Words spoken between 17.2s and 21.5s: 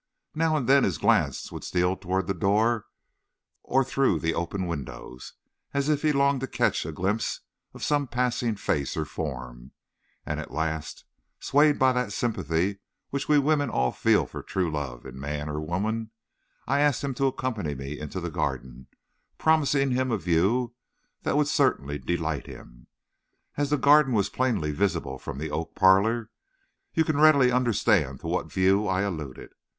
accompany me into the garden, promising him a view that would